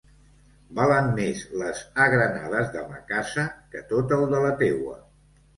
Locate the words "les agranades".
1.63-2.73